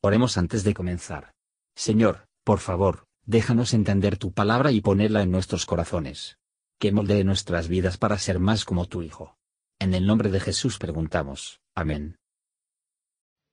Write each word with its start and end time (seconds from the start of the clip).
Oremos 0.00 0.38
antes 0.38 0.62
de 0.62 0.74
comenzar. 0.74 1.32
Señor, 1.74 2.28
por 2.44 2.60
favor, 2.60 3.06
déjanos 3.26 3.74
entender 3.74 4.16
tu 4.16 4.32
palabra 4.32 4.70
y 4.70 4.80
ponerla 4.80 5.22
en 5.22 5.32
nuestros 5.32 5.66
corazones. 5.66 6.38
Que 6.78 6.92
moldee 6.92 7.24
nuestras 7.24 7.66
vidas 7.66 7.98
para 7.98 8.16
ser 8.18 8.38
más 8.38 8.64
como 8.64 8.86
tu 8.86 9.02
Hijo. 9.02 9.36
En 9.80 9.94
el 9.94 10.06
nombre 10.06 10.30
de 10.30 10.38
Jesús 10.38 10.78
preguntamos. 10.78 11.60
Amén. 11.74 12.16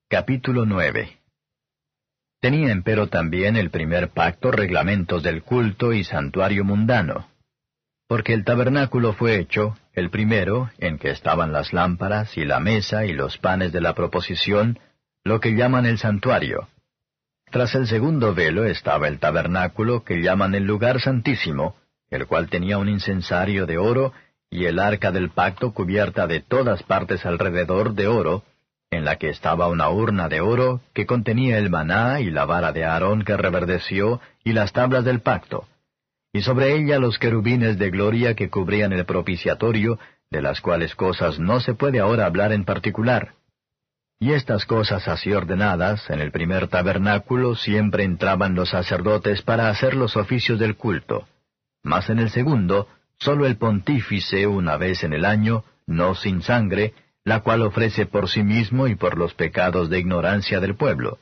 Capítulo 0.07 0.65
9 0.65 1.19
Tenía 2.39 2.71
empero 2.71 3.07
también 3.07 3.55
el 3.55 3.71
primer 3.71 4.11
pacto 4.11 4.51
reglamentos 4.51 5.23
del 5.23 5.41
culto 5.41 5.93
y 5.93 6.03
santuario 6.03 6.63
mundano. 6.63 7.27
Porque 8.07 8.33
el 8.33 8.43
tabernáculo 8.43 9.13
fue 9.13 9.39
hecho, 9.39 9.75
el 9.93 10.11
primero, 10.11 10.69
en 10.77 10.99
que 10.99 11.09
estaban 11.09 11.51
las 11.51 11.73
lámparas 11.73 12.37
y 12.37 12.45
la 12.45 12.59
mesa 12.59 13.07
y 13.07 13.13
los 13.13 13.39
panes 13.39 13.71
de 13.71 13.81
la 13.81 13.95
proposición, 13.95 14.79
lo 15.25 15.39
que 15.39 15.55
llaman 15.55 15.87
el 15.87 15.97
santuario. 15.97 16.67
Tras 17.49 17.73
el 17.73 17.87
segundo 17.87 18.35
velo 18.35 18.63
estaba 18.65 19.07
el 19.07 19.19
tabernáculo 19.19 20.03
que 20.03 20.21
llaman 20.21 20.53
el 20.53 20.65
lugar 20.65 21.01
santísimo, 21.01 21.75
el 22.11 22.27
cual 22.27 22.47
tenía 22.47 22.77
un 22.77 22.87
incensario 22.87 23.65
de 23.65 23.79
oro 23.79 24.13
y 24.51 24.65
el 24.65 24.77
arca 24.77 25.11
del 25.11 25.31
pacto 25.31 25.73
cubierta 25.73 26.27
de 26.27 26.41
todas 26.41 26.83
partes 26.83 27.25
alrededor 27.25 27.95
de 27.95 28.07
oro, 28.07 28.43
en 28.91 29.03
la 29.03 29.15
que 29.15 29.29
estaba 29.29 29.67
una 29.67 29.89
urna 29.89 30.29
de 30.29 30.41
oro 30.41 30.81
que 30.93 31.07
contenía 31.07 31.57
el 31.57 31.71
maná 31.71 32.21
y 32.21 32.29
la 32.29 32.45
vara 32.45 32.71
de 32.71 32.85
Aarón 32.85 33.23
que 33.23 33.35
reverdeció 33.35 34.21
y 34.43 34.53
las 34.53 34.73
tablas 34.73 35.03
del 35.05 35.21
pacto, 35.21 35.67
y 36.33 36.43
sobre 36.43 36.75
ella 36.75 36.99
los 36.99 37.17
querubines 37.17 37.79
de 37.79 37.89
gloria 37.89 38.35
que 38.35 38.51
cubrían 38.51 38.93
el 38.93 39.05
propiciatorio, 39.05 39.97
de 40.29 40.43
las 40.43 40.61
cuales 40.61 40.93
cosas 40.93 41.39
no 41.39 41.59
se 41.61 41.73
puede 41.73 41.99
ahora 41.99 42.27
hablar 42.27 42.51
en 42.51 42.63
particular. 42.63 43.33
Y 44.19 44.31
estas 44.31 44.65
cosas 44.65 45.07
así 45.07 45.33
ordenadas, 45.33 46.09
en 46.09 46.21
el 46.21 46.31
primer 46.31 46.67
tabernáculo 46.67 47.55
siempre 47.55 48.03
entraban 48.03 48.55
los 48.55 48.69
sacerdotes 48.69 49.41
para 49.41 49.69
hacer 49.69 49.93
los 49.93 50.15
oficios 50.15 50.57
del 50.57 50.77
culto. 50.77 51.27
Mas 51.83 52.09
en 52.09 52.19
el 52.19 52.29
segundo, 52.29 52.87
sólo 53.19 53.45
el 53.45 53.57
pontífice 53.57 54.47
una 54.47 54.77
vez 54.77 55.03
en 55.03 55.13
el 55.13 55.25
año, 55.25 55.65
no 55.85 56.15
sin 56.15 56.41
sangre, 56.41 56.93
la 57.23 57.41
cual 57.41 57.61
ofrece 57.61 58.05
por 58.05 58.29
sí 58.29 58.43
mismo 58.43 58.87
y 58.87 58.95
por 58.95 59.17
los 59.17 59.33
pecados 59.33 59.89
de 59.89 59.99
ignorancia 59.99 60.59
del 60.59 60.75
pueblo, 60.75 61.19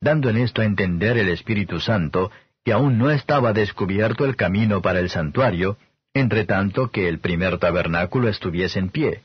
dando 0.00 0.28
en 0.28 0.38
esto 0.38 0.62
a 0.62 0.64
entender 0.64 1.16
el 1.18 1.28
Espíritu 1.28 1.80
Santo 1.80 2.30
que 2.64 2.72
aún 2.72 2.98
no 2.98 3.10
estaba 3.10 3.52
descubierto 3.52 4.24
el 4.24 4.36
camino 4.36 4.80
para 4.80 4.98
el 4.98 5.10
santuario, 5.10 5.76
entre 6.14 6.44
tanto 6.44 6.90
que 6.90 7.08
el 7.08 7.20
primer 7.20 7.58
tabernáculo 7.58 8.28
estuviese 8.28 8.78
en 8.78 8.88
pie 8.88 9.22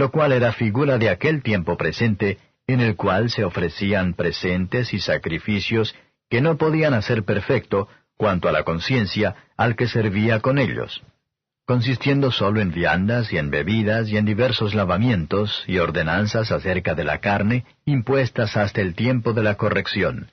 lo 0.00 0.10
cual 0.10 0.32
era 0.32 0.54
figura 0.54 0.96
de 0.96 1.10
aquel 1.10 1.42
tiempo 1.42 1.76
presente, 1.76 2.38
en 2.66 2.80
el 2.80 2.96
cual 2.96 3.28
se 3.28 3.44
ofrecían 3.44 4.14
presentes 4.14 4.94
y 4.94 4.98
sacrificios 4.98 5.94
que 6.30 6.40
no 6.40 6.56
podían 6.56 6.94
hacer 6.94 7.22
perfecto, 7.24 7.86
cuanto 8.16 8.48
a 8.48 8.52
la 8.52 8.62
conciencia, 8.62 9.36
al 9.58 9.76
que 9.76 9.86
servía 9.86 10.40
con 10.40 10.58
ellos, 10.58 11.02
consistiendo 11.66 12.32
sólo 12.32 12.62
en 12.62 12.72
viandas 12.72 13.30
y 13.30 13.36
en 13.36 13.50
bebidas 13.50 14.08
y 14.08 14.16
en 14.16 14.24
diversos 14.24 14.74
lavamientos 14.74 15.64
y 15.66 15.76
ordenanzas 15.76 16.50
acerca 16.50 16.94
de 16.94 17.04
la 17.04 17.18
carne, 17.18 17.66
impuestas 17.84 18.56
hasta 18.56 18.80
el 18.80 18.94
tiempo 18.94 19.34
de 19.34 19.42
la 19.42 19.56
corrección. 19.56 20.30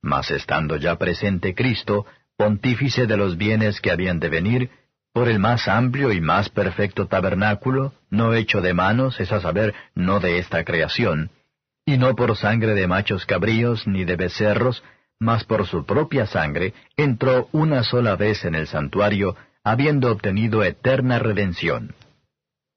Mas 0.00 0.30
estando 0.30 0.76
ya 0.76 0.96
presente 0.96 1.56
Cristo, 1.56 2.06
pontífice 2.36 3.08
de 3.08 3.16
los 3.16 3.36
bienes 3.36 3.80
que 3.80 3.90
habían 3.90 4.20
de 4.20 4.28
venir, 4.28 4.70
por 5.12 5.28
el 5.28 5.38
más 5.38 5.68
amplio 5.68 6.12
y 6.12 6.20
más 6.20 6.48
perfecto 6.48 7.06
tabernáculo, 7.06 7.92
no 8.10 8.34
hecho 8.34 8.60
de 8.60 8.74
manos, 8.74 9.20
es 9.20 9.30
a 9.32 9.40
saber, 9.40 9.74
no 9.94 10.20
de 10.20 10.38
esta 10.38 10.64
creación, 10.64 11.30
y 11.84 11.98
no 11.98 12.14
por 12.14 12.36
sangre 12.36 12.74
de 12.74 12.86
machos 12.86 13.26
cabríos 13.26 13.86
ni 13.86 14.04
de 14.04 14.16
becerros, 14.16 14.82
mas 15.18 15.44
por 15.44 15.66
su 15.66 15.84
propia 15.84 16.26
sangre, 16.26 16.74
entró 16.96 17.48
una 17.52 17.82
sola 17.82 18.16
vez 18.16 18.44
en 18.44 18.54
el 18.54 18.66
santuario, 18.66 19.36
habiendo 19.62 20.10
obtenido 20.10 20.64
eterna 20.64 21.18
redención. 21.18 21.94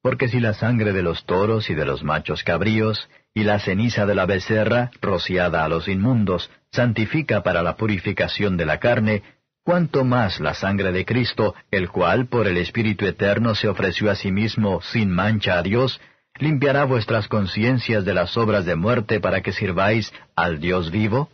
Porque 0.01 0.27
si 0.27 0.39
la 0.39 0.53
sangre 0.53 0.93
de 0.93 1.01
los 1.01 1.25
toros 1.25 1.69
y 1.69 1.73
de 1.73 1.85
los 1.85 2.03
machos 2.03 2.43
cabríos, 2.43 3.09
y 3.33 3.43
la 3.43 3.59
ceniza 3.59 4.05
de 4.05 4.15
la 4.15 4.25
becerra, 4.25 4.91
rociada 5.01 5.65
a 5.65 5.69
los 5.69 5.87
inmundos, 5.87 6.51
santifica 6.71 7.41
para 7.41 7.63
la 7.63 7.75
purificación 7.75 8.57
de 8.57 8.65
la 8.65 8.79
carne, 8.79 9.23
cuánto 9.65 10.05
más 10.05 10.39
la 10.39 10.53
sangre 10.53 10.91
de 10.91 11.05
Cristo, 11.05 11.55
el 11.71 11.89
cual 11.89 12.27
por 12.27 12.47
el 12.47 12.57
Espíritu 12.57 13.07
Eterno 13.07 13.55
se 13.55 13.67
ofreció 13.67 14.11
a 14.11 14.15
sí 14.15 14.31
mismo 14.31 14.79
sin 14.81 15.09
mancha 15.09 15.57
a 15.57 15.63
Dios, 15.63 15.99
limpiará 16.37 16.85
vuestras 16.85 17.27
conciencias 17.27 18.05
de 18.05 18.13
las 18.13 18.37
obras 18.37 18.65
de 18.65 18.75
muerte 18.75 19.19
para 19.19 19.41
que 19.41 19.53
sirváis 19.53 20.13
al 20.35 20.59
Dios 20.59 20.91
vivo? 20.91 21.29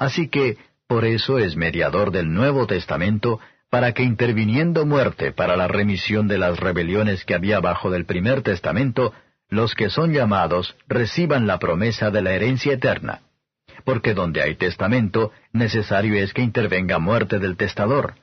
Así 0.00 0.28
que, 0.28 0.58
por 0.88 1.04
eso 1.04 1.38
es 1.38 1.54
mediador 1.54 2.10
del 2.10 2.32
Nuevo 2.32 2.66
Testamento, 2.66 3.38
para 3.70 3.92
que 3.92 4.02
interviniendo 4.02 4.84
muerte 4.84 5.30
para 5.30 5.56
la 5.56 5.68
remisión 5.68 6.26
de 6.26 6.38
las 6.38 6.58
rebeliones 6.58 7.24
que 7.24 7.34
había 7.34 7.60
bajo 7.60 7.88
del 7.90 8.04
primer 8.04 8.42
testamento, 8.42 9.14
los 9.48 9.76
que 9.76 9.90
son 9.90 10.12
llamados 10.12 10.74
reciban 10.88 11.46
la 11.46 11.60
promesa 11.60 12.10
de 12.10 12.20
la 12.20 12.32
herencia 12.32 12.72
eterna 12.72 13.20
porque 13.84 14.14
donde 14.14 14.42
hay 14.42 14.54
testamento, 14.54 15.32
necesario 15.52 16.14
es 16.16 16.32
que 16.32 16.42
intervenga 16.42 16.98
muerte 16.98 17.38
del 17.38 17.56
testador, 17.56 18.14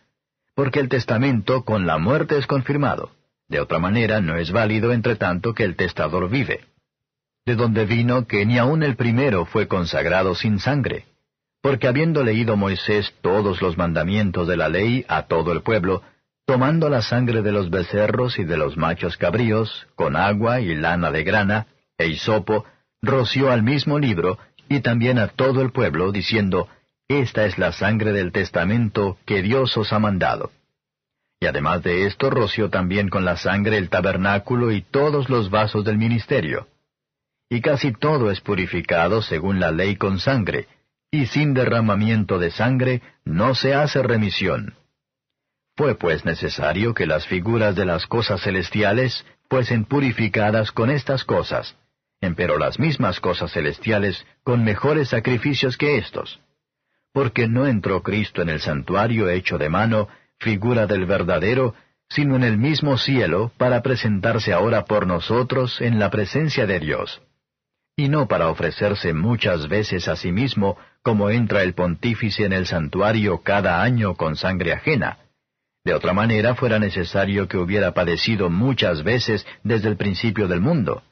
porque 0.56 0.80
el 0.80 0.90
testamento 0.90 1.64
con 1.64 1.86
la 1.86 1.98
muerte 1.98 2.38
es 2.38 2.48
confirmado. 2.48 3.12
De 3.48 3.60
otra 3.60 3.78
manera 3.78 4.22
no 4.22 4.38
es 4.38 4.52
válido 4.52 4.92
entre 4.92 5.16
tanto 5.16 5.54
que 5.54 5.64
el 5.64 5.76
testador 5.76 6.30
vive. 6.30 6.62
De 7.46 7.56
donde 7.56 7.86
vino 7.86 8.26
que 8.26 8.46
ni 8.46 8.58
aun 8.58 8.82
el 8.82 8.96
primero 8.96 9.46
fue 9.46 9.68
consagrado 9.68 10.34
sin 10.34 10.60
sangre, 10.60 11.06
porque 11.62 11.88
habiendo 11.88 12.24
leído 12.24 12.58
Moisés 12.58 13.14
todos 13.22 13.62
los 13.62 13.78
mandamientos 13.78 14.48
de 14.48 14.58
la 14.58 14.70
ley 14.70 15.06
a 15.08 15.24
todo 15.24 15.52
el 15.52 15.62
pueblo, 15.62 16.02
tomando 16.46 16.90
la 16.90 17.02
sangre 17.02 17.42
de 17.42 17.52
los 17.52 17.70
becerros 17.70 18.40
y 18.40 18.44
de 18.44 18.58
los 18.58 18.78
machos 18.78 19.18
cabríos, 19.18 19.88
con 19.96 20.16
agua 20.16 20.62
y 20.62 20.74
lana 20.76 21.12
de 21.12 21.24
grana, 21.24 21.68
e 21.98 22.08
hisopo, 22.08 22.66
roció 23.02 23.52
al 23.52 23.64
mismo 23.64 24.00
libro, 24.00 24.38
y 24.70 24.82
también 24.82 25.20
a 25.20 25.28
todo 25.28 25.62
el 25.62 25.72
pueblo, 25.72 26.12
diciendo, 26.12 26.68
Esta 27.08 27.46
es 27.46 27.58
la 27.58 27.72
sangre 27.72 28.12
del 28.12 28.32
testamento 28.32 29.18
que 29.26 29.42
Dios 29.42 29.76
os 29.78 29.94
ha 29.94 30.00
mandado. 30.00 30.52
Y 31.40 31.48
además 31.48 31.84
de 31.84 32.06
esto 32.06 32.30
roció 32.30 32.70
también 32.70 33.10
con 33.10 33.26
la 33.26 33.38
sangre 33.38 33.78
el 33.78 33.90
tabernáculo 33.90 34.72
y 34.72 34.82
todos 34.82 35.30
los 35.30 35.50
vasos 35.50 35.84
del 35.84 35.98
ministerio. 35.98 36.68
Y 37.50 37.62
casi 37.62 37.92
todo 37.92 38.32
es 38.32 38.42
purificado 38.42 39.22
según 39.22 39.60
la 39.60 39.72
ley 39.72 39.98
con 39.98 40.20
sangre, 40.20 40.68
y 41.12 41.28
sin 41.28 41.54
derramamiento 41.54 42.40
de 42.40 42.52
sangre 42.52 43.02
no 43.24 43.54
se 43.56 43.74
hace 43.74 44.02
remisión. 44.02 44.76
Fue 45.78 45.96
pues 45.96 46.26
necesario 46.26 46.94
que 46.94 47.06
las 47.06 47.28
figuras 47.28 47.76
de 47.76 47.86
las 47.86 48.08
cosas 48.08 48.42
celestiales 48.42 49.26
fuesen 49.50 49.86
purificadas 49.86 50.72
con 50.72 50.90
estas 50.90 51.24
cosas, 51.24 51.76
empero 52.26 52.58
las 52.58 52.80
mismas 52.80 53.20
cosas 53.20 53.52
celestiales 53.52 54.26
con 54.44 54.64
mejores 54.64 55.10
sacrificios 55.10 55.78
que 55.78 55.98
éstos. 55.98 56.40
Porque 57.14 57.48
no 57.48 57.68
entró 57.68 58.04
Cristo 58.04 58.42
en 58.42 58.50
el 58.50 58.60
santuario 58.60 59.30
hecho 59.30 59.58
de 59.58 59.70
mano, 59.70 60.08
figura 60.40 60.88
del 60.88 61.06
verdadero, 61.06 61.74
sino 62.10 62.36
en 62.36 62.44
el 62.44 62.58
mismo 62.58 62.98
cielo, 62.98 63.52
para 63.58 63.82
presentarse 63.82 64.54
ahora 64.54 64.86
por 64.86 65.08
nosotros 65.08 65.80
en 65.82 66.00
la 66.00 66.10
presencia 66.10 66.66
de 66.66 66.80
Dios. 66.80 67.22
Y 67.96 68.10
no 68.10 68.28
para 68.28 68.50
ofrecerse 68.50 69.14
muchas 69.14 69.70
veces 69.70 70.08
a 70.10 70.18
sí 70.18 70.32
mismo, 70.32 70.78
como 71.02 71.30
entra 71.30 71.64
el 71.64 71.74
pontífice 71.74 72.44
en 72.44 72.52
el 72.52 72.66
santuario 72.66 73.42
cada 73.42 73.82
año 73.82 74.16
con 74.16 74.36
sangre 74.36 74.74
ajena. 74.74 75.20
De 75.86 75.94
otra 75.94 76.14
manera 76.14 76.56
fuera 76.56 76.80
necesario 76.80 77.48
que 77.48 77.58
hubiera 77.58 77.94
padecido 77.94 78.50
muchas 78.50 79.04
veces 79.04 79.48
desde 79.64 79.88
el 79.88 79.96
principio 79.96 80.48
del 80.48 80.60
mundo 80.60 81.04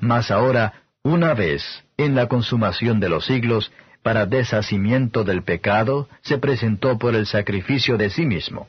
mas 0.00 0.30
ahora, 0.30 0.84
una 1.02 1.34
vez, 1.34 1.62
en 1.96 2.14
la 2.14 2.28
consumación 2.28 3.00
de 3.00 3.08
los 3.08 3.26
siglos, 3.26 3.72
para 4.02 4.26
deshacimiento 4.26 5.24
del 5.24 5.42
pecado, 5.42 6.08
se 6.22 6.38
presentó 6.38 6.98
por 6.98 7.14
el 7.14 7.26
sacrificio 7.26 7.96
de 7.96 8.10
sí 8.10 8.26
mismo. 8.26 8.68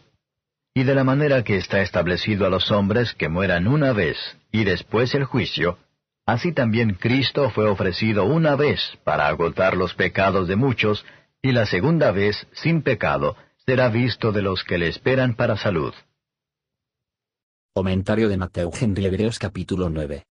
Y 0.73 0.83
de 0.83 0.95
la 0.95 1.03
manera 1.03 1.43
que 1.43 1.57
está 1.57 1.81
establecido 1.81 2.45
a 2.45 2.49
los 2.49 2.71
hombres 2.71 3.13
que 3.13 3.29
mueran 3.29 3.67
una 3.67 3.91
vez 3.91 4.17
y 4.51 4.63
después 4.63 5.13
el 5.15 5.25
juicio, 5.25 5.77
así 6.25 6.53
también 6.53 6.93
Cristo 6.93 7.49
fue 7.49 7.69
ofrecido 7.69 8.25
una 8.25 8.55
vez 8.55 8.79
para 9.03 9.27
agotar 9.27 9.75
los 9.75 9.93
pecados 9.93 10.47
de 10.47 10.55
muchos, 10.55 11.05
y 11.41 11.51
la 11.51 11.65
segunda 11.65 12.11
vez, 12.11 12.47
sin 12.53 12.83
pecado, 12.83 13.35
será 13.65 13.89
visto 13.89 14.31
de 14.31 14.41
los 14.41 14.63
que 14.63 14.77
le 14.77 14.87
esperan 14.87 15.35
para 15.35 15.57
salud. 15.57 15.93
Comentario 17.73 18.29
de 18.29 18.37
Mateo 18.37 18.69
Henry 18.79 19.05
Hebreos 19.05 19.39
capítulo 19.39 19.89
9 19.89 20.25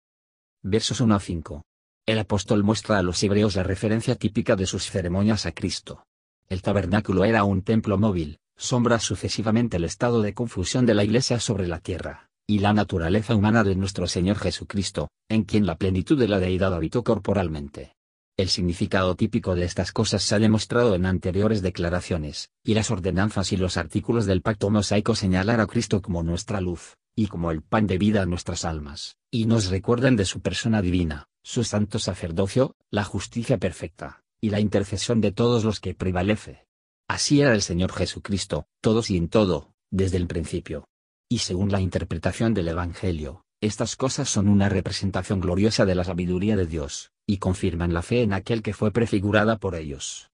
versos 0.64 1.00
1 1.00 1.16
a 1.16 1.20
5. 1.20 1.64
El 2.06 2.20
apóstol 2.20 2.64
muestra 2.64 2.98
a 2.98 3.04
los 3.04 3.24
hebreos 3.24 3.56
la 3.56 3.64
referencia 3.64 4.16
típica 4.16 4.58
de 4.58 4.66
sus 4.66 4.90
ceremonias 4.90 5.46
a 5.46 5.54
Cristo. 5.54 6.04
El 6.50 6.62
tabernáculo 6.62 7.24
era 7.24 7.46
un 7.46 7.62
templo 7.62 7.98
móvil, 7.98 8.40
sombra 8.58 9.00
sucesivamente 9.00 9.78
el 9.78 9.86
estado 9.86 10.22
de 10.22 10.34
confusión 10.34 10.86
de 10.86 10.96
la 10.96 11.06
iglesia 11.06 11.40
sobre 11.40 11.68
la 11.68 11.80
tierra, 11.80 12.30
y 12.46 12.60
la 12.60 12.74
naturaleza 12.74 13.36
humana 13.36 13.64
de 13.64 13.76
nuestro 13.76 14.06
Señor 14.08 14.38
Jesucristo, 14.38 15.10
en 15.30 15.44
quien 15.44 15.66
la 15.66 15.78
plenitud 15.78 16.20
de 16.20 16.28
la 16.28 16.40
deidad 16.40 16.74
habitó 16.74 17.04
corporalmente. 17.04 17.94
El 18.36 18.50
significado 18.50 19.16
típico 19.16 19.56
de 19.56 19.64
estas 19.66 19.92
cosas 19.92 20.24
se 20.24 20.36
ha 20.36 20.40
demostrado 20.40 20.96
en 20.96 21.06
anteriores 21.06 21.62
declaraciones, 21.62 22.50
y 22.66 22.74
las 22.74 22.92
ordenanzas 22.92 23.54
y 23.54 23.58
los 23.58 23.78
artículos 23.78 24.26
del 24.26 24.42
pacto 24.42 24.70
mosaico 24.70 25.16
señalan 25.16 25.60
a 25.62 25.68
Cristo 25.68 26.02
como 26.02 26.24
nuestra 26.24 26.60
luz, 26.60 26.96
y 27.20 27.28
como 27.28 27.52
el 27.52 27.62
pan 27.62 27.86
de 27.86 27.98
vida 27.98 28.22
a 28.22 28.26
nuestras 28.26 28.64
almas, 28.64 29.18
y 29.30 29.46
nos 29.46 29.70
recuerdan 29.70 30.16
de 30.16 30.24
su 30.24 30.40
persona 30.40 30.82
divina, 30.82 31.28
su 31.44 31.66
santo 31.66 32.00
sacerdocio, 32.00 32.78
la 32.92 33.04
justicia 33.04 33.58
perfecta, 33.58 34.24
y 34.40 34.52
la 34.52 34.62
intercesión 34.62 35.20
de 35.20 35.34
todos 35.34 35.66
los 35.66 35.82
que 35.82 35.94
prevalece. 35.94 36.66
Así 37.10 37.42
era 37.42 37.54
el 37.54 37.62
Señor 37.62 37.92
Jesucristo, 37.92 38.68
todos 38.80 39.10
y 39.10 39.18
en 39.18 39.28
todo, 39.28 39.74
desde 39.92 40.16
el 40.16 40.28
principio. 40.28 40.88
Y 41.28 41.40
según 41.40 41.74
la 41.74 41.82
interpretación 41.82 42.54
del 42.54 42.70
Evangelio, 42.70 43.44
estas 43.60 43.98
cosas 43.98 44.30
son 44.30 44.48
una 44.48 44.70
representación 44.70 45.42
gloriosa 45.42 45.86
de 45.86 45.96
la 45.96 46.06
sabiduría 46.06 46.56
de 46.56 46.68
Dios, 46.68 47.12
y 47.28 47.40
confirman 47.40 47.94
la 47.94 48.02
fe 48.02 48.22
en 48.22 48.32
aquel 48.32 48.62
que 48.62 48.74
fue 48.74 48.92
prefigurada 48.92 49.58
por 49.58 49.76
ellos. 49.76 50.32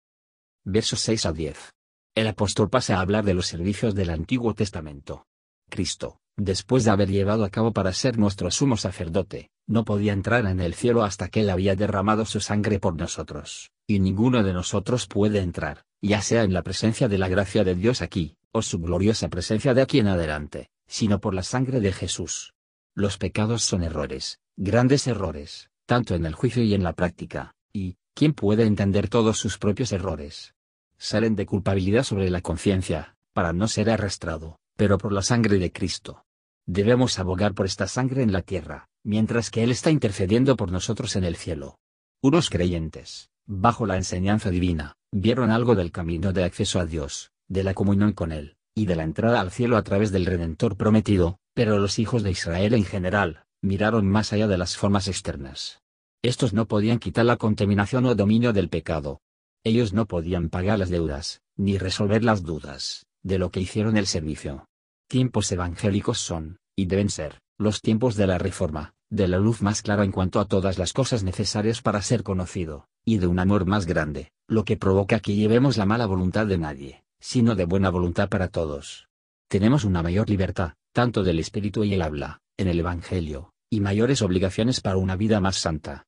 Versos 0.64 1.00
6 1.00 1.26
a 1.26 1.34
10. 1.34 1.74
El 2.14 2.28
apóstol 2.28 2.70
pasa 2.70 2.98
a 2.98 3.02
hablar 3.02 3.26
de 3.26 3.34
los 3.34 3.48
servicios 3.48 3.96
del 3.96 4.12
Antiguo 4.12 4.54
Testamento. 4.54 5.26
Cristo, 5.68 6.20
después 6.38 6.84
de 6.84 6.92
haber 6.92 7.10
llevado 7.10 7.44
a 7.44 7.50
cabo 7.50 7.72
para 7.72 7.94
ser 7.94 8.18
nuestro 8.18 8.52
sumo 8.52 8.78
sacerdote, 8.78 9.50
no 9.68 9.86
podía 9.86 10.14
entrar 10.14 10.46
en 10.46 10.60
el 10.60 10.74
cielo 10.74 11.04
hasta 11.04 11.30
que 11.30 11.42
él 11.42 11.50
había 11.50 11.76
derramado 11.76 12.26
su 12.26 12.40
sangre 12.40 12.80
por 12.80 12.96
nosotros, 12.96 13.72
y 13.88 14.00
ninguno 14.00 14.44
de 14.44 14.54
nosotros 14.54 15.08
puede 15.08 15.40
entrar, 15.40 15.86
ya 16.02 16.22
sea 16.22 16.44
en 16.44 16.54
la 16.54 16.62
presencia 16.62 17.08
de 17.08 17.18
la 17.18 17.30
gracia 17.30 17.64
de 17.64 17.76
Dios 17.76 18.02
aquí, 18.02 18.38
o 18.52 18.62
su 18.62 18.80
gloriosa 18.80 19.28
presencia 19.30 19.74
de 19.74 19.82
aquí 19.82 20.00
en 20.00 20.08
adelante, 20.08 20.70
sino 20.88 21.20
por 21.20 21.34
la 21.34 21.44
sangre 21.44 21.80
de 21.80 21.92
Jesús. 21.92 22.54
Los 22.94 23.18
pecados 23.18 23.64
son 23.64 23.84
errores, 23.84 24.40
grandes 24.56 25.08
errores, 25.08 25.70
tanto 25.86 26.16
en 26.16 26.26
el 26.26 26.34
juicio 26.34 26.64
y 26.64 26.74
en 26.74 26.84
la 26.84 26.94
práctica, 26.94 27.56
y, 27.74 27.98
¿quién 28.14 28.34
puede 28.34 28.66
entender 28.66 29.10
todos 29.10 29.38
sus 29.38 29.58
propios 29.58 29.92
errores? 29.92 30.54
Salen 30.98 31.36
de 31.36 31.46
culpabilidad 31.46 32.04
sobre 32.04 32.30
la 32.30 32.42
conciencia, 32.42 33.18
para 33.34 33.52
no 33.52 33.68
ser 33.68 33.90
arrastrado, 33.90 34.60
pero 34.78 34.98
por 34.98 35.12
la 35.12 35.22
sangre 35.22 35.58
de 35.58 35.72
Cristo. 35.72 36.25
Debemos 36.68 37.20
abogar 37.20 37.54
por 37.54 37.68
esta 37.68 37.88
sangre 37.88 38.24
en 38.24 38.32
la 38.32 38.42
tierra, 38.42 38.88
mientras 39.04 39.52
que 39.52 39.64
Él 39.64 39.72
está 39.72 39.92
intercediendo 39.92 40.56
por 40.56 40.72
nosotros 40.72 41.16
en 41.16 41.24
el 41.24 41.36
cielo. 41.36 41.78
Unos 42.22 42.50
creyentes, 42.50 43.30
bajo 43.46 43.86
la 43.86 43.98
enseñanza 43.98 44.50
divina, 44.50 44.96
vieron 45.12 45.52
algo 45.52 45.76
del 45.76 45.92
camino 45.92 46.34
de 46.34 46.44
acceso 46.44 46.80
a 46.80 46.86
Dios, 46.86 47.32
de 47.48 47.64
la 47.64 47.76
comunión 47.76 48.14
con 48.14 48.32
Él, 48.32 48.58
y 48.74 48.88
de 48.88 48.96
la 48.96 49.04
entrada 49.04 49.42
al 49.42 49.52
cielo 49.52 49.78
a 49.78 49.84
través 49.84 50.12
del 50.12 50.26
Redentor 50.26 50.76
prometido, 50.76 51.38
pero 51.54 51.78
los 51.78 52.00
hijos 52.00 52.24
de 52.24 52.32
Israel 52.32 52.74
en 52.74 52.84
general, 52.84 53.46
miraron 53.62 54.08
más 54.08 54.34
allá 54.34 54.48
de 54.48 54.58
las 54.58 54.76
formas 54.76 55.08
externas. 55.08 55.82
Estos 56.24 56.54
no 56.54 56.68
podían 56.68 56.98
quitar 56.98 57.26
la 57.26 57.38
contaminación 57.38 58.06
o 58.06 58.16
dominio 58.16 58.54
del 58.54 58.70
pecado. 58.70 59.22
Ellos 59.64 59.94
no 59.94 60.08
podían 60.08 60.50
pagar 60.50 60.80
las 60.80 60.90
deudas, 60.90 61.42
ni 61.56 61.78
resolver 61.78 62.24
las 62.24 62.44
dudas, 62.44 63.06
de 63.22 63.38
lo 63.38 63.52
que 63.52 63.60
hicieron 63.60 63.98
el 63.98 64.08
servicio. 64.08 64.68
Tiempos 65.07 65.52
evangélicos 65.52 66.18
son, 66.18 66.57
y 66.75 66.88
deben 66.88 67.10
ser, 67.10 67.40
los 67.60 67.81
tiempos 67.81 68.16
de 68.16 68.25
la 68.25 68.40
reforma, 68.40 68.96
de 69.10 69.28
la 69.28 69.38
luz 69.38 69.62
más 69.62 69.84
clara 69.84 70.04
en 70.04 70.12
cuanto 70.12 70.40
a 70.40 70.46
todas 70.46 70.80
las 70.80 70.94
cosas 70.94 71.24
necesarias 71.24 71.81
para 71.84 72.02
ser 72.02 72.24
conocido, 72.24 72.88
y 73.06 73.19
de 73.19 73.28
un 73.28 73.40
amor 73.40 73.68
más 73.68 73.86
grande, 73.86 74.31
lo 74.48 74.66
que 74.66 74.78
provoca 74.78 75.19
que 75.19 75.36
llevemos 75.36 75.78
la 75.78 75.86
mala 75.86 76.07
voluntad 76.07 76.48
de 76.48 76.57
nadie, 76.57 77.04
sino 77.19 77.54
de 77.54 77.66
buena 77.66 77.92
voluntad 77.92 78.30
para 78.30 78.48
todos. 78.48 79.07
Tenemos 79.48 79.84
una 79.84 80.02
mayor 80.02 80.28
libertad, 80.28 80.74
tanto 80.92 81.24
del 81.24 81.40
espíritu 81.40 81.84
y 81.84 81.94
el 81.94 82.02
habla, 82.02 82.42
en 82.57 82.68
el 82.68 82.80
Evangelio, 82.80 83.54
y 83.69 83.81
mayores 83.81 84.24
obligaciones 84.24 84.81
para 84.81 84.98
una 84.98 85.16
vida 85.16 85.40
más 85.40 85.57
santa. 85.57 86.07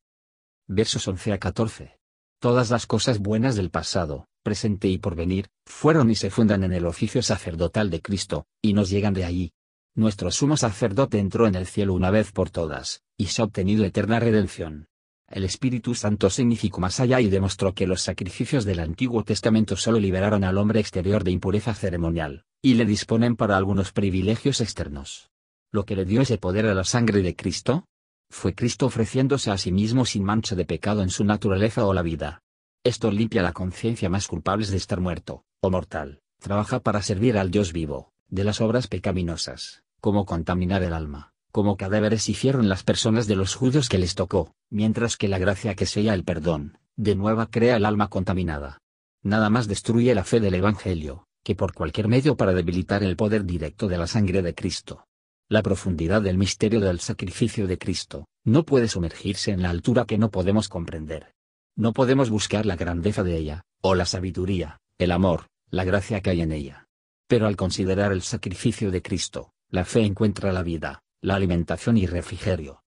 Versos 0.67 1.07
11 1.07 1.33
a 1.33 1.37
14. 1.37 1.99
Todas 2.39 2.71
las 2.71 2.87
cosas 2.87 3.19
buenas 3.19 3.55
del 3.55 3.69
pasado, 3.69 4.27
presente 4.47 4.87
y 4.87 4.97
porvenir, 4.97 5.49
fueron 5.65 6.09
y 6.09 6.15
se 6.15 6.29
fundan 6.29 6.63
en 6.63 6.71
el 6.71 6.85
oficio 6.85 7.21
sacerdotal 7.21 7.89
de 7.89 8.01
Cristo, 8.01 8.45
y 8.61 8.71
nos 8.71 8.89
llegan 8.89 9.13
de 9.13 9.25
allí. 9.25 9.51
Nuestro 9.93 10.31
sumo 10.31 10.55
sacerdote 10.55 11.19
entró 11.19 11.47
en 11.47 11.55
el 11.55 11.65
cielo 11.65 11.93
una 11.93 12.11
vez 12.11 12.31
por 12.31 12.49
todas, 12.49 13.01
y 13.17 13.25
se 13.25 13.41
ha 13.41 13.45
obtenido 13.45 13.83
eterna 13.83 14.21
redención. 14.21 14.87
El 15.29 15.43
Espíritu 15.43 15.95
Santo 15.95 16.29
significó 16.29 16.79
más 16.79 17.01
allá 17.01 17.19
y 17.19 17.27
demostró 17.27 17.73
que 17.73 17.87
los 17.87 18.01
sacrificios 18.03 18.63
del 18.63 18.79
Antiguo 18.79 19.25
Testamento 19.25 19.75
solo 19.75 19.99
liberaron 19.99 20.45
al 20.45 20.57
hombre 20.57 20.79
exterior 20.79 21.25
de 21.25 21.31
impureza 21.31 21.73
ceremonial, 21.73 22.45
y 22.61 22.75
le 22.75 22.85
disponen 22.85 23.35
para 23.35 23.57
algunos 23.57 23.91
privilegios 23.91 24.61
externos. 24.61 25.29
Lo 25.73 25.83
que 25.83 25.97
le 25.97 26.05
dio 26.05 26.21
ese 26.21 26.37
poder 26.37 26.67
a 26.67 26.73
la 26.73 26.85
sangre 26.85 27.21
de 27.21 27.35
Cristo, 27.35 27.83
fue 28.29 28.55
Cristo 28.55 28.85
ofreciéndose 28.85 29.51
a 29.51 29.57
sí 29.57 29.73
mismo 29.73 30.05
sin 30.05 30.23
mancha 30.23 30.55
de 30.55 30.63
pecado 30.63 31.01
en 31.01 31.09
su 31.09 31.25
naturaleza 31.25 31.85
o 31.85 31.93
la 31.93 32.01
vida. 32.01 32.43
Esto 32.87 33.11
limpia 33.11 33.43
la 33.43 33.51
conciencia 33.51 34.09
más 34.09 34.29
culpables 34.29 34.71
de 34.71 34.77
estar 34.77 35.01
muerto, 35.01 35.43
o 35.59 35.69
mortal, 35.69 36.21
trabaja 36.39 36.79
para 36.79 37.01
servir 37.01 37.37
al 37.37 37.51
Dios 37.51 37.73
vivo, 37.73 38.13
de 38.29 38.45
las 38.45 38.61
obras 38.61 38.87
pecaminosas, 38.87 39.83
como 39.99 40.25
contaminar 40.25 40.83
el 40.83 40.93
alma, 40.93 41.33
como 41.51 41.75
cadáveres 41.75 42.29
hicieron 42.29 42.69
las 42.69 42.83
personas 42.83 43.27
de 43.27 43.35
los 43.35 43.55
judíos 43.55 43.89
que 43.89 43.97
les 43.97 44.15
tocó, 44.15 44.53
mientras 44.69 45.17
que 45.17 45.27
la 45.27 45.37
gracia 45.37 45.75
que 45.75 45.85
sella 45.85 46.13
el 46.13 46.23
perdón, 46.23 46.77
de 46.95 47.15
nueva 47.15 47.47
crea 47.47 47.75
el 47.75 47.83
alma 47.83 48.07
contaminada. 48.07 48.79
Nada 49.21 49.49
más 49.49 49.67
destruye 49.67 50.15
la 50.15 50.23
fe 50.23 50.39
del 50.39 50.53
Evangelio, 50.53 51.25
que 51.43 51.55
por 51.55 51.73
cualquier 51.73 52.07
medio 52.07 52.37
para 52.37 52.53
debilitar 52.53 53.03
el 53.03 53.17
poder 53.17 53.43
directo 53.43 53.89
de 53.89 53.97
la 53.97 54.07
sangre 54.07 54.41
de 54.41 54.55
Cristo. 54.55 55.03
La 55.49 55.61
profundidad 55.61 56.21
del 56.21 56.37
misterio 56.37 56.79
del 56.79 57.01
sacrificio 57.01 57.67
de 57.67 57.77
Cristo, 57.77 58.27
no 58.45 58.63
puede 58.63 58.87
sumergirse 58.87 59.51
en 59.51 59.61
la 59.61 59.71
altura 59.71 60.05
que 60.05 60.17
no 60.17 60.31
podemos 60.31 60.69
comprender. 60.69 61.33
No 61.77 61.93
podemos 61.93 62.31
buscar 62.31 62.65
la 62.65 62.75
grandeza 62.75 63.21
de 63.21 63.37
ella, 63.37 63.61
o 63.83 63.93
la 63.93 64.07
sabiduría, 64.07 64.79
el 64.97 65.11
amor, 65.11 65.45
la 65.69 65.83
gracia 65.83 66.21
que 66.21 66.31
hay 66.31 66.41
en 66.41 66.51
ella. 66.51 66.87
Pero 67.27 67.45
al 67.45 67.55
considerar 67.55 68.11
el 68.11 68.23
sacrificio 68.23 68.89
de 68.89 69.03
Cristo, 69.03 69.51
la 69.69 69.85
fe 69.85 70.03
encuentra 70.03 70.51
la 70.51 70.63
vida, 70.63 71.03
la 71.21 71.35
alimentación 71.35 71.95
y 71.97 72.07
refrigerio. 72.07 72.81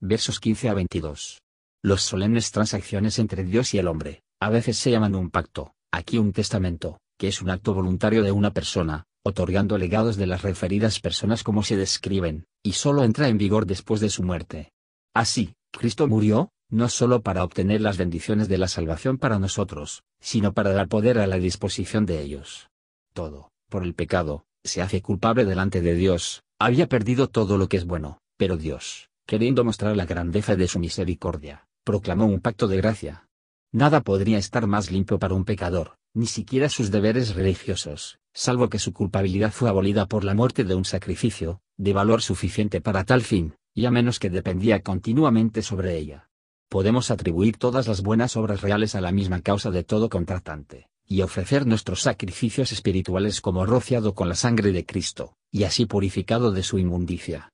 Versos 0.00 0.40
15 0.40 0.68
a 0.70 0.74
22. 0.74 1.40
Los 1.84 2.02
solemnes 2.02 2.50
transacciones 2.50 3.20
entre 3.20 3.44
Dios 3.44 3.74
y 3.74 3.78
el 3.78 3.86
hombre, 3.86 4.24
a 4.40 4.50
veces 4.50 4.76
se 4.76 4.90
llaman 4.90 5.14
un 5.14 5.30
pacto, 5.30 5.74
aquí 5.92 6.18
un 6.18 6.32
testamento, 6.32 6.98
que 7.16 7.28
es 7.28 7.40
un 7.40 7.50
acto 7.50 7.74
voluntario 7.74 8.24
de 8.24 8.32
una 8.32 8.52
persona, 8.52 9.04
otorgando 9.24 9.78
legados 9.78 10.16
de 10.16 10.26
las 10.26 10.42
referidas 10.42 10.98
personas 10.98 11.44
como 11.44 11.62
se 11.62 11.76
describen, 11.76 12.46
y 12.64 12.72
solo 12.72 13.04
entra 13.04 13.28
en 13.28 13.38
vigor 13.38 13.66
después 13.66 14.00
de 14.00 14.10
su 14.10 14.24
muerte. 14.24 14.72
Así, 15.14 15.54
Cristo 15.70 16.08
murió, 16.08 16.50
no 16.68 16.88
solo 16.88 17.22
para 17.22 17.44
obtener 17.44 17.80
las 17.80 17.96
bendiciones 17.96 18.48
de 18.48 18.58
la 18.58 18.68
salvación 18.68 19.18
para 19.18 19.38
nosotros, 19.38 20.02
sino 20.20 20.52
para 20.52 20.72
dar 20.72 20.88
poder 20.88 21.18
a 21.18 21.26
la 21.26 21.38
disposición 21.38 22.06
de 22.06 22.20
ellos. 22.20 22.68
Todo, 23.12 23.50
por 23.68 23.84
el 23.84 23.94
pecado, 23.94 24.44
se 24.64 24.82
hace 24.82 25.00
culpable 25.00 25.44
delante 25.44 25.80
de 25.80 25.94
Dios, 25.94 26.42
había 26.58 26.88
perdido 26.88 27.28
todo 27.28 27.58
lo 27.58 27.68
que 27.68 27.76
es 27.76 27.86
bueno, 27.86 28.18
pero 28.36 28.56
Dios, 28.56 29.10
queriendo 29.26 29.64
mostrar 29.64 29.96
la 29.96 30.06
grandeza 30.06 30.56
de 30.56 30.68
su 30.68 30.78
misericordia, 30.78 31.66
proclamó 31.84 32.26
un 32.26 32.40
pacto 32.40 32.66
de 32.68 32.78
gracia. 32.78 33.28
Nada 33.72 34.00
podría 34.00 34.38
estar 34.38 34.66
más 34.66 34.90
limpio 34.90 35.18
para 35.18 35.34
un 35.34 35.44
pecador, 35.44 35.96
ni 36.14 36.26
siquiera 36.26 36.68
sus 36.68 36.90
deberes 36.90 37.34
religiosos, 37.34 38.18
salvo 38.32 38.68
que 38.68 38.78
su 38.78 38.92
culpabilidad 38.92 39.52
fue 39.52 39.68
abolida 39.68 40.06
por 40.06 40.24
la 40.24 40.34
muerte 40.34 40.64
de 40.64 40.74
un 40.74 40.84
sacrificio, 40.84 41.60
de 41.76 41.92
valor 41.92 42.22
suficiente 42.22 42.80
para 42.80 43.04
tal 43.04 43.22
fin, 43.22 43.54
y 43.74 43.84
a 43.84 43.90
menos 43.90 44.18
que 44.18 44.30
dependía 44.30 44.80
continuamente 44.80 45.60
sobre 45.60 45.98
ella. 45.98 46.25
Podemos 46.68 47.10
atribuir 47.10 47.56
todas 47.56 47.86
las 47.86 48.02
buenas 48.02 48.36
obras 48.36 48.60
reales 48.60 48.94
a 48.94 49.00
la 49.00 49.12
misma 49.12 49.40
causa 49.40 49.70
de 49.70 49.84
todo 49.84 50.08
contratante, 50.08 50.88
y 51.06 51.22
ofrecer 51.22 51.66
nuestros 51.66 52.02
sacrificios 52.02 52.72
espirituales 52.72 53.40
como 53.40 53.66
rociado 53.66 54.14
con 54.14 54.28
la 54.28 54.34
sangre 54.34 54.72
de 54.72 54.84
Cristo, 54.84 55.36
y 55.50 55.64
así 55.64 55.86
purificado 55.86 56.52
de 56.52 56.62
su 56.62 56.78
inmundicia. 56.78 57.50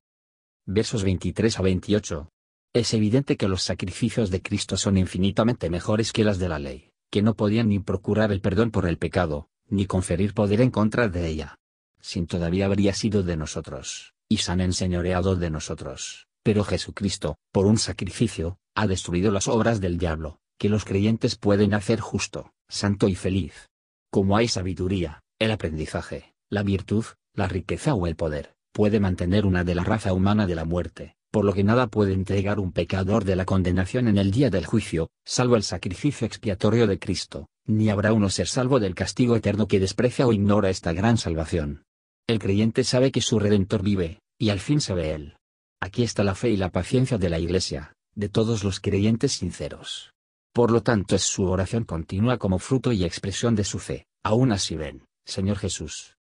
Versos 0.67 1.05
23 1.05 1.59
a 1.59 1.63
28. 1.63 2.29
Es 2.73 2.95
evidente 2.95 3.37
que 3.37 3.49
los 3.49 3.63
sacrificios 3.63 4.31
de 4.31 4.41
Cristo 4.41 4.77
son 4.77 4.97
infinitamente 4.97 5.69
mejores 5.69 6.13
que 6.13 6.25
las 6.25 6.39
de 6.39 6.49
la 6.49 6.59
ley 6.59 6.93
que 7.13 7.21
no 7.21 7.35
podían 7.35 7.69
ni 7.69 7.79
procurar 7.79 8.33
el 8.33 8.41
perdón 8.41 8.71
por 8.71 8.89
el 8.89 8.97
pecado, 8.97 9.51
ni 9.69 9.85
conferir 9.85 10.33
poder 10.33 10.63
en 10.63 10.71
contra 10.71 11.09
de 11.09 11.29
ella. 11.29 11.59
Sin 12.01 12.27
todavía 12.27 12.65
habría 12.65 12.95
sido 12.95 13.23
de 13.23 13.37
nosotros, 13.37 14.15
y 14.31 14.39
se 14.39 14.51
han 14.51 14.63
enseñoreado 14.63 15.37
de 15.37 15.51
nosotros. 15.51 16.27
Pero 16.43 16.65
Jesucristo, 16.65 17.37
por 17.53 17.67
un 17.67 17.79
sacrificio, 17.79 18.59
ha 18.75 18.87
destruido 18.87 19.31
las 19.31 19.49
obras 19.49 19.81
del 19.81 19.99
diablo, 19.99 20.39
que 20.59 20.69
los 20.69 20.85
creyentes 20.85 21.37
pueden 21.37 21.75
hacer 21.75 22.01
justo, 22.01 22.53
santo 22.69 23.09
y 23.09 23.15
feliz. 23.15 23.69
Como 24.11 24.37
hay 24.37 24.49
sabiduría, 24.49 25.23
el 25.39 25.51
aprendizaje, 25.51 26.35
la 26.51 26.63
virtud, 26.63 27.05
la 27.35 27.49
riqueza 27.49 27.95
o 27.95 28.07
el 28.07 28.17
poder, 28.17 28.55
puede 28.73 29.01
mantener 29.01 29.47
una 29.47 29.65
de 29.65 29.75
la 29.75 29.85
raza 29.85 30.13
humana 30.13 30.47
de 30.47 30.55
la 30.55 30.65
muerte, 30.65 31.17
por 31.31 31.45
lo 31.45 31.55
que 31.55 31.65
nada 31.65 31.87
puede 31.87 32.13
entregar 32.13 32.59
un 32.61 32.73
pecador 32.73 33.25
de 33.25 33.37
la 33.37 33.45
condenación 33.45 34.09
en 34.09 34.19
el 34.19 34.31
día 34.31 34.51
del 34.51 34.67
juicio, 34.67 35.11
salvo 35.25 35.57
el 35.57 35.63
sacrificio 35.63 36.27
expiatorio 36.27 36.87
de 36.87 36.99
Cristo, 36.99 37.49
ni 37.67 37.89
habrá 37.89 38.13
uno 38.13 38.29
ser 38.29 38.49
salvo 38.49 38.81
del 38.81 38.95
castigo 38.95 39.37
eterno 39.37 39.67
que 39.67 39.81
desprecia 39.81 40.27
o 40.27 40.33
ignora 40.33 40.71
esta 40.71 40.93
gran 40.93 41.17
salvación. 41.17 41.85
El 42.27 42.39
creyente 42.39 42.85
sabe 42.85 43.13
que 43.13 43.21
su 43.21 43.39
Redentor 43.39 43.83
vive, 43.83 44.21
y 44.39 44.51
al 44.51 44.61
fin 44.61 44.81
sabe 44.81 45.15
él. 45.15 45.37
Aquí 45.85 46.05
está 46.05 46.23
la 46.23 46.37
fe 46.37 46.51
y 46.51 46.57
la 46.57 46.71
paciencia 46.71 47.19
de 47.19 47.29
la 47.29 47.41
Iglesia, 47.41 47.97
de 48.15 48.29
todos 48.29 48.63
los 48.63 48.79
creyentes 48.79 49.33
sinceros. 49.33 50.13
Por 50.53 50.71
lo 50.71 50.85
tanto 50.85 51.17
es 51.17 51.23
su 51.23 51.43
oración 51.43 51.83
continua 51.83 52.39
como 52.39 52.61
fruto 52.61 52.93
y 52.93 53.03
expresión 53.03 53.57
de 53.57 53.65
su 53.65 53.81
fe. 53.81 54.07
Aún 54.23 54.53
así 54.53 54.77
ven, 54.77 55.05
Señor 55.25 55.59
Jesús. 55.59 56.17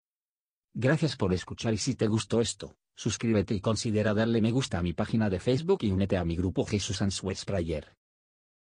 Gracias 0.75 1.17
por 1.17 1.35
escuchar 1.35 1.75
y 1.75 1.79
si 1.79 1.97
te 1.97 2.07
gustó 2.07 2.41
esto, 2.41 2.77
suscríbete 2.95 3.53
y 3.53 3.61
considera 3.61 4.15
darle 4.15 4.41
me 4.41 4.53
gusta 4.53 4.79
a 4.79 4.83
mi 4.83 4.93
página 4.93 5.29
de 5.29 5.41
Facebook 5.41 5.81
y 5.83 5.91
únete 5.91 6.17
a 6.17 6.25
mi 6.25 6.37
grupo 6.37 6.65
Jesús 6.65 7.03
Answers 7.03 7.45
Prayer. 7.45 7.98